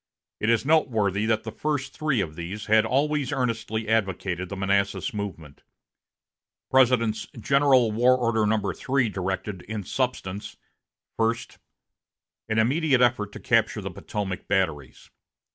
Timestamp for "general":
7.39-7.91